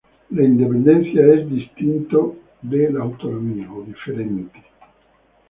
La 0.31 0.41
independencia 0.43 1.21
se 1.23 1.43
distingue 1.45 2.07
de 2.63 2.91
la 2.91 3.01
autonomía. 3.03 3.69